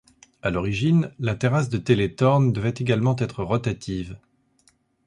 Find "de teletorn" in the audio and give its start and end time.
1.69-2.51